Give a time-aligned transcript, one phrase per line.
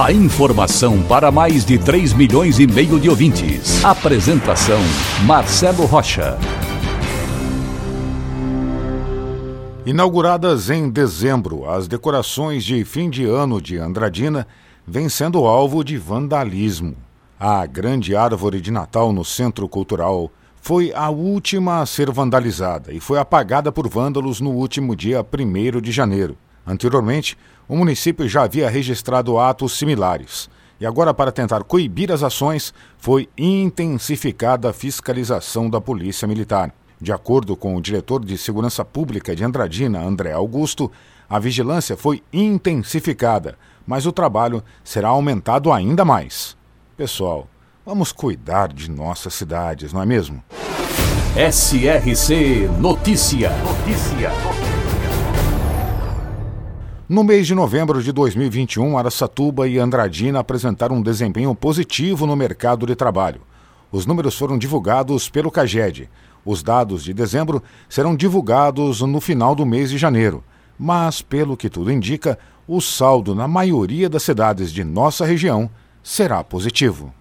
[0.00, 3.84] A informação para mais de 3 milhões e meio de ouvintes.
[3.84, 4.80] Apresentação
[5.26, 6.38] Marcelo Rocha.
[9.84, 14.46] Inauguradas em dezembro, as decorações de fim de ano de Andradina
[14.86, 16.96] vêm sendo alvo de vandalismo.
[17.38, 22.98] A grande árvore de Natal no Centro Cultural foi a última a ser vandalizada e
[22.98, 26.36] foi apagada por vândalos no último dia 1 de janeiro.
[26.66, 27.36] Anteriormente,
[27.68, 30.48] o município já havia registrado atos similares.
[30.80, 36.74] E agora, para tentar coibir as ações, foi intensificada a fiscalização da Polícia Militar.
[37.00, 40.90] De acordo com o diretor de Segurança Pública de Andradina, André Augusto,
[41.28, 46.56] a vigilância foi intensificada, mas o trabalho será aumentado ainda mais.
[46.96, 47.48] Pessoal,
[47.84, 50.42] Vamos cuidar de nossas cidades, não é mesmo?
[51.34, 53.50] SRC Notícia.
[53.58, 54.30] Notícia.
[57.12, 62.86] No mês de novembro de 2021, Araçatuba e Andradina apresentaram um desempenho positivo no mercado
[62.86, 63.42] de trabalho.
[63.92, 66.08] Os números foram divulgados pelo CAGED.
[66.42, 70.42] Os dados de dezembro serão divulgados no final do mês de janeiro.
[70.78, 75.68] Mas, pelo que tudo indica, o saldo na maioria das cidades de nossa região
[76.02, 77.12] será positivo.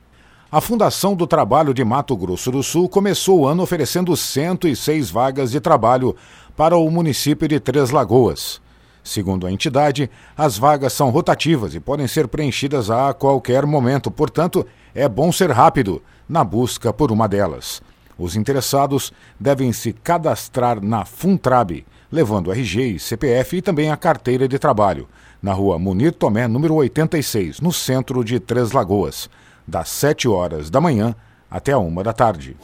[0.49, 5.51] A Fundação do Trabalho de Mato Grosso do Sul começou o ano oferecendo 106 vagas
[5.51, 6.15] de trabalho
[6.55, 8.61] para o município de Três Lagoas.
[9.03, 14.65] Segundo a entidade, as vagas são rotativas e podem ser preenchidas a qualquer momento, portanto,
[14.93, 17.81] é bom ser rápido na busca por uma delas.
[18.17, 24.47] Os interessados devem se cadastrar na Funtrab, levando RG e CPF e também a carteira
[24.47, 25.07] de trabalho,
[25.41, 29.29] na rua Munir Tomé, número 86, no centro de Três Lagoas
[29.67, 31.15] das 7 horas da manhã
[31.49, 32.57] até a 1 da tarde.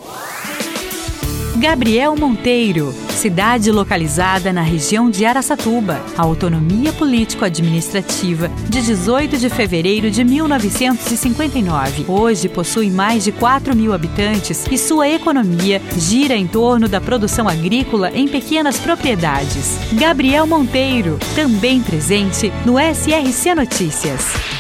[1.60, 10.24] Gabriel Monteiro, cidade localizada na região de Araçatuba, autonomia político-administrativa de 18 de fevereiro de
[10.24, 12.06] 1959.
[12.08, 17.50] Hoje possui mais de 4 mil habitantes e sua economia gira em torno da produção
[17.50, 19.80] agrícola em pequenas propriedades.
[19.94, 24.57] Gabriel Monteiro, também presente no SRC Notícias.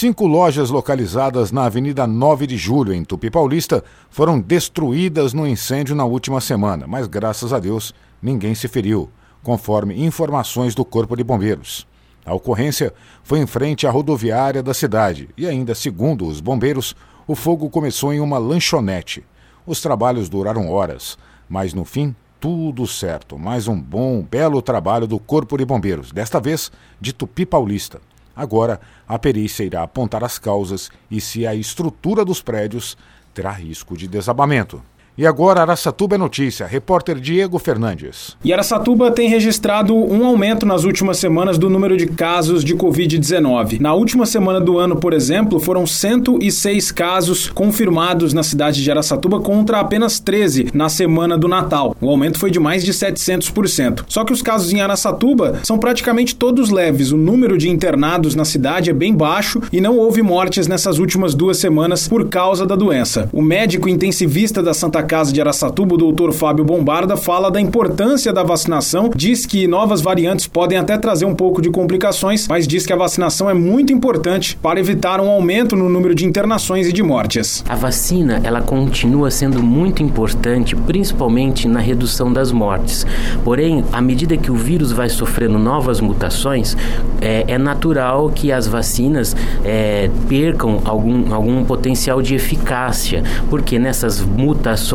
[0.00, 5.94] Cinco lojas localizadas na Avenida 9 de Julho, em Tupi Paulista, foram destruídas no incêndio
[5.94, 9.10] na última semana, mas graças a Deus ninguém se feriu,
[9.42, 11.86] conforme informações do Corpo de Bombeiros.
[12.24, 16.96] A ocorrência foi em frente à rodoviária da cidade e, ainda segundo os bombeiros,
[17.26, 19.22] o fogo começou em uma lanchonete.
[19.66, 23.38] Os trabalhos duraram horas, mas no fim tudo certo.
[23.38, 28.00] Mais um bom, belo trabalho do Corpo de Bombeiros, desta vez de Tupi Paulista.
[28.40, 32.96] Agora, a perícia irá apontar as causas e se a estrutura dos prédios
[33.34, 34.82] terá risco de desabamento.
[35.20, 36.66] E agora Araçatuba é notícia.
[36.66, 38.38] Repórter Diego Fernandes.
[38.42, 43.80] E Araçatuba tem registrado um aumento nas últimas semanas do número de casos de Covid-19.
[43.80, 49.40] Na última semana do ano, por exemplo, foram 106 casos confirmados na cidade de Araçatuba
[49.40, 51.94] contra apenas 13 na semana do Natal.
[52.00, 54.06] O aumento foi de mais de 700%.
[54.08, 57.12] Só que os casos em Araçatuba são praticamente todos leves.
[57.12, 61.34] O número de internados na cidade é bem baixo e não houve mortes nessas últimas
[61.34, 63.28] duas semanas por causa da doença.
[63.34, 68.32] O médico intensivista da Santa Casa de Araçatuba, o doutor Fábio Bombarda, fala da importância
[68.32, 72.86] da vacinação, diz que novas variantes podem até trazer um pouco de complicações, mas diz
[72.86, 76.92] que a vacinação é muito importante para evitar um aumento no número de internações e
[76.92, 77.64] de mortes.
[77.68, 83.04] A vacina, ela continua sendo muito importante, principalmente na redução das mortes.
[83.42, 86.76] Porém, à medida que o vírus vai sofrendo novas mutações,
[87.20, 89.34] é, é natural que as vacinas
[89.64, 94.89] é, percam algum, algum potencial de eficácia, porque nessas mutações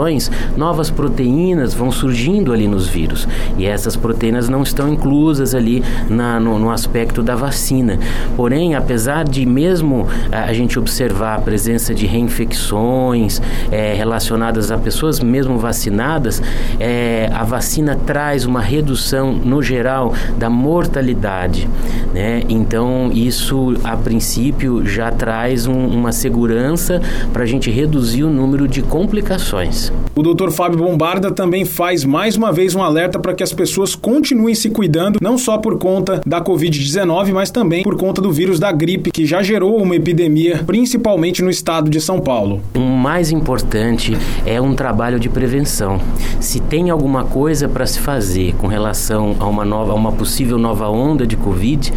[0.56, 3.28] novas proteínas vão surgindo ali nos vírus.
[3.58, 8.00] E essas proteínas não estão inclusas ali na, no, no aspecto da vacina.
[8.36, 14.78] Porém, apesar de mesmo a, a gente observar a presença de reinfecções é, relacionadas a
[14.78, 16.42] pessoas mesmo vacinadas,
[16.80, 21.68] é, a vacina traz uma redução, no geral, da mortalidade.
[22.14, 22.44] Né?
[22.50, 27.02] Então, isso, a princípio, já traz um, uma segurança
[27.32, 29.85] para a gente reduzir o número de complicações.
[30.18, 30.50] O Dr.
[30.50, 34.70] Fábio Bombarda também faz mais uma vez um alerta para que as pessoas continuem se
[34.70, 39.12] cuidando, não só por conta da Covid-19, mas também por conta do vírus da gripe,
[39.12, 42.62] que já gerou uma epidemia, principalmente no estado de São Paulo.
[42.74, 46.00] O mais importante é um trabalho de prevenção.
[46.40, 50.58] Se tem alguma coisa para se fazer com relação a uma nova, a uma possível
[50.58, 51.92] nova onda de Covid,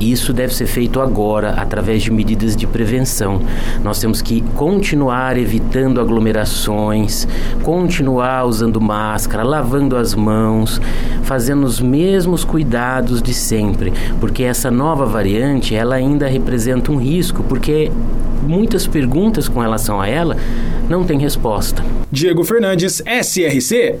[0.00, 3.42] isso deve ser feito agora, através de medidas de prevenção.
[3.84, 7.28] Nós temos que continuar evitando aglomerações,
[7.62, 10.80] continuar usando máscara, lavando as mãos,
[11.22, 17.42] fazendo os mesmos cuidados de sempre, porque essa nova variante, ela ainda representa um risco,
[17.42, 17.92] porque
[18.42, 20.36] muitas perguntas com relação a ela
[20.88, 21.84] não têm resposta.
[22.10, 24.00] Diego Fernandes, SRC.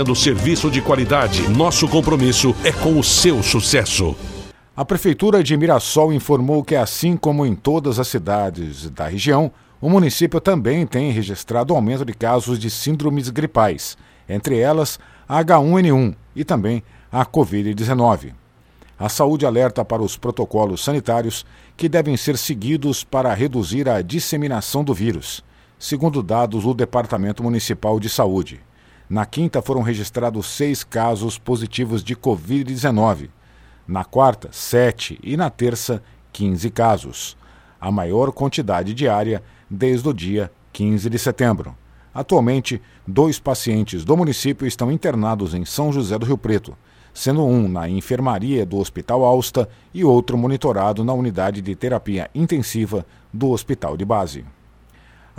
[0.01, 1.47] oferecendo serviço de qualidade.
[1.49, 4.15] Nosso compromisso é com o seu sucesso.
[4.75, 9.89] A Prefeitura de Mirassol informou que, assim como em todas as cidades da região, o
[9.89, 16.43] município também tem registrado aumento de casos de síndromes gripais, entre elas a H1N1 e
[16.43, 18.33] também a Covid-19.
[18.97, 21.45] A saúde alerta para os protocolos sanitários
[21.75, 25.43] que devem ser seguidos para reduzir a disseminação do vírus,
[25.79, 28.61] segundo dados do Departamento Municipal de Saúde.
[29.11, 33.29] Na quinta foram registrados seis casos positivos de Covid-19.
[33.85, 37.37] Na quarta, sete e na terça, 15 casos.
[37.77, 41.75] A maior quantidade diária desde o dia 15 de setembro.
[42.13, 46.73] Atualmente, dois pacientes do município estão internados em São José do Rio Preto,
[47.13, 53.05] sendo um na enfermaria do Hospital Alsta e outro monitorado na unidade de terapia intensiva
[53.33, 54.45] do Hospital de Base.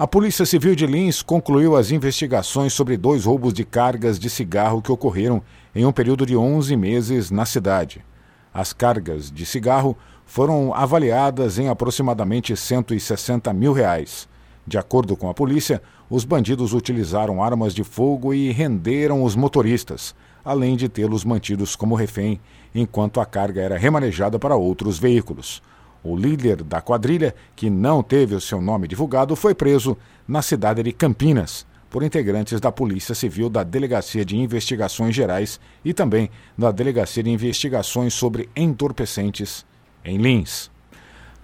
[0.03, 4.83] A Polícia Civil de Lins concluiu as investigações sobre dois roubos de cargas de cigarro
[4.83, 5.41] que ocorreram
[5.73, 8.05] em um período de 11 meses na cidade.
[8.53, 9.97] As cargas de cigarro
[10.27, 14.29] foram avaliadas em aproximadamente 160 mil reais.
[14.67, 20.17] De acordo com a polícia, os bandidos utilizaram armas de fogo e renderam os motoristas,
[20.45, 22.41] além de tê-los mantidos como refém,
[22.75, 25.63] enquanto a carga era remanejada para outros veículos.
[26.05, 29.97] O líder da quadrilha, que não teve o seu nome divulgado, foi preso
[30.27, 35.93] na cidade de Campinas por integrantes da Polícia Civil da Delegacia de Investigações Gerais e
[35.93, 36.29] também
[36.59, 39.65] da Delegacia de Investigações sobre Entorpecentes
[40.05, 40.71] em Lins.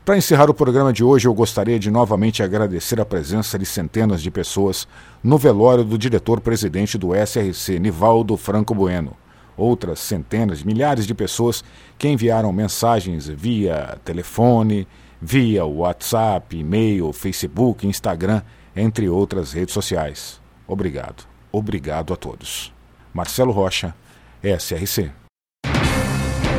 [0.05, 4.22] Para encerrar o programa de hoje, eu gostaria de novamente agradecer a presença de centenas
[4.22, 4.88] de pessoas
[5.22, 9.14] no velório do diretor-presidente do SRC, Nivaldo Franco Bueno
[9.58, 11.62] outras centenas, milhares de pessoas
[11.99, 14.87] que enviaram mensagens via telefone,
[15.20, 18.40] via WhatsApp, e-mail, Facebook, Instagram,
[18.75, 20.40] entre outras redes sociais.
[20.66, 21.26] Obrigado.
[21.50, 22.72] Obrigado a todos.
[23.12, 23.94] Marcelo Rocha,
[24.43, 25.10] SRC.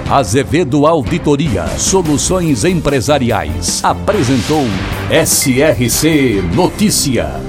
[0.09, 4.65] Azevedo Auditoria Soluções Empresariais apresentou
[5.11, 7.48] SRC Notícia.